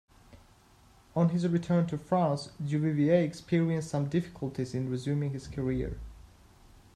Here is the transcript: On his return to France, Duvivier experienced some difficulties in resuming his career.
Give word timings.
On 1.15 1.29
his 1.29 1.47
return 1.47 1.85
to 1.85 1.95
France, 1.95 2.49
Duvivier 2.59 3.23
experienced 3.23 3.91
some 3.91 4.07
difficulties 4.09 4.73
in 4.73 4.89
resuming 4.89 5.29
his 5.29 5.47
career. 5.47 5.99